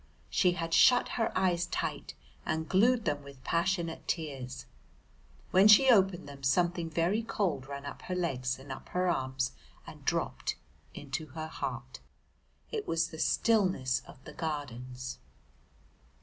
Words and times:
She 0.31 0.53
had 0.53 0.73
shut 0.73 1.09
her 1.09 1.31
eyes 1.37 1.67
tight 1.67 2.15
and 2.43 2.67
glued 2.67 3.05
them 3.05 3.21
with 3.21 3.43
passionate 3.43 4.07
tears. 4.07 4.65
When 5.51 5.67
she 5.67 5.91
opened 5.91 6.27
them 6.27 6.41
something 6.41 6.89
very 6.89 7.21
cold 7.21 7.67
ran 7.67 7.85
up 7.85 8.01
her 8.09 8.15
legs 8.15 8.57
and 8.57 8.71
up 8.71 8.89
her 8.89 9.07
arms 9.07 9.51
and 9.85 10.03
dropped 10.03 10.55
into 10.95 11.27
her 11.37 11.45
heart. 11.49 11.99
It 12.71 12.87
was 12.87 13.09
the 13.09 13.19
stillness 13.19 14.01
of 14.07 14.17
the 14.23 14.33
Gardens. 14.33 15.19